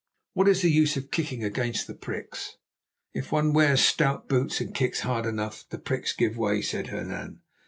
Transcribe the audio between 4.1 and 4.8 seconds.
boots and